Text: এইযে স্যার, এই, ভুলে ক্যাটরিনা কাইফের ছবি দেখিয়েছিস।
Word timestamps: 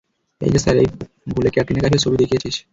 এইযে 0.41 0.59
স্যার, 0.59 0.75
এই, 0.77 0.87
ভুলে 1.27 1.49
ক্যাটরিনা 1.49 1.81
কাইফের 1.81 2.03
ছবি 2.03 2.17
দেখিয়েছিস। 2.17 2.55